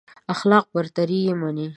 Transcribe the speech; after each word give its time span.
اخلاقي 0.33 0.71
برتري 0.75 1.19
يې 1.27 1.33
مني. 1.39 1.67